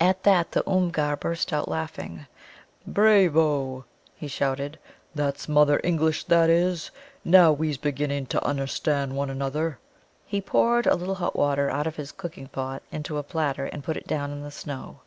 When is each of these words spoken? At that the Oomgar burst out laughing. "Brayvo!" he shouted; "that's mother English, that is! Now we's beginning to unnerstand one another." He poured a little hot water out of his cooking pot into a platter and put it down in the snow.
At 0.00 0.22
that 0.22 0.52
the 0.52 0.62
Oomgar 0.66 1.14
burst 1.20 1.52
out 1.52 1.68
laughing. 1.68 2.24
"Brayvo!" 2.86 3.84
he 4.16 4.26
shouted; 4.26 4.78
"that's 5.14 5.46
mother 5.46 5.78
English, 5.84 6.24
that 6.24 6.48
is! 6.48 6.90
Now 7.22 7.52
we's 7.52 7.76
beginning 7.76 8.24
to 8.28 8.40
unnerstand 8.48 9.12
one 9.12 9.28
another." 9.28 9.78
He 10.24 10.40
poured 10.40 10.86
a 10.86 10.94
little 10.96 11.16
hot 11.16 11.36
water 11.36 11.68
out 11.68 11.86
of 11.86 11.96
his 11.96 12.12
cooking 12.12 12.46
pot 12.48 12.82
into 12.90 13.18
a 13.18 13.22
platter 13.22 13.66
and 13.66 13.84
put 13.84 13.98
it 13.98 14.06
down 14.06 14.30
in 14.30 14.42
the 14.42 14.50
snow. 14.50 15.00